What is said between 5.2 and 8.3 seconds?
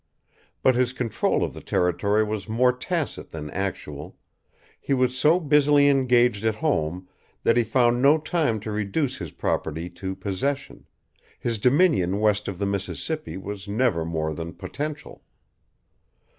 busily engaged at home that he found no